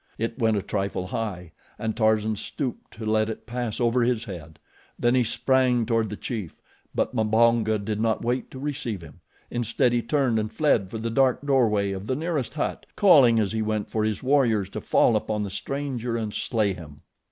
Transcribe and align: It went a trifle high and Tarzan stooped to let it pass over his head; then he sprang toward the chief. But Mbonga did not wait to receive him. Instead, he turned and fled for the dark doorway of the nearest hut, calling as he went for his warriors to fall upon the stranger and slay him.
It 0.17 0.39
went 0.39 0.57
a 0.57 0.63
trifle 0.63 1.05
high 1.05 1.51
and 1.77 1.95
Tarzan 1.95 2.35
stooped 2.35 2.89
to 2.97 3.05
let 3.05 3.29
it 3.29 3.45
pass 3.45 3.79
over 3.79 4.01
his 4.01 4.23
head; 4.23 4.57
then 4.97 5.13
he 5.13 5.23
sprang 5.23 5.85
toward 5.85 6.09
the 6.09 6.15
chief. 6.17 6.59
But 6.95 7.13
Mbonga 7.13 7.77
did 7.85 7.99
not 8.01 8.23
wait 8.23 8.49
to 8.49 8.57
receive 8.57 9.03
him. 9.03 9.19
Instead, 9.51 9.93
he 9.93 10.01
turned 10.01 10.39
and 10.39 10.51
fled 10.51 10.89
for 10.89 10.97
the 10.97 11.11
dark 11.11 11.45
doorway 11.45 11.91
of 11.91 12.07
the 12.07 12.15
nearest 12.15 12.55
hut, 12.55 12.87
calling 12.95 13.37
as 13.39 13.51
he 13.51 13.61
went 13.61 13.91
for 13.91 14.03
his 14.03 14.23
warriors 14.23 14.69
to 14.71 14.81
fall 14.81 15.15
upon 15.15 15.43
the 15.43 15.51
stranger 15.51 16.17
and 16.17 16.33
slay 16.33 16.73
him. 16.73 17.01